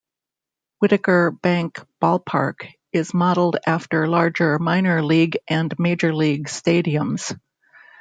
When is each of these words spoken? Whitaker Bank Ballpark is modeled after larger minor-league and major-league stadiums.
Whitaker 0.79 1.29
Bank 1.29 1.79
Ballpark 2.01 2.71
is 2.91 3.13
modeled 3.13 3.57
after 3.67 4.07
larger 4.07 4.57
minor-league 4.57 5.37
and 5.47 5.77
major-league 5.77 6.45
stadiums. 6.47 7.39